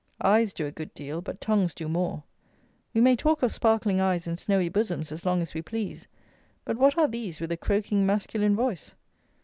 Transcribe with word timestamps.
Eyes 0.23 0.51
do 0.51 0.65
a 0.65 0.71
good 0.71 0.91
deal, 0.95 1.21
but 1.21 1.39
tongues 1.39 1.75
do 1.75 1.87
more. 1.87 2.23
We 2.91 3.01
may 3.01 3.15
talk 3.15 3.43
of 3.43 3.51
sparkling 3.51 4.01
eyes 4.01 4.25
and 4.25 4.39
snowy 4.39 4.67
bosoms 4.67 5.11
as 5.11 5.27
long 5.27 5.43
as 5.43 5.53
we 5.53 5.61
please; 5.61 6.07
but 6.65 6.75
what 6.75 6.97
are 6.97 7.07
these 7.07 7.39
with 7.39 7.51
a 7.51 7.57
croaking, 7.57 8.03
masculine 8.03 8.55
voice? 8.55 8.95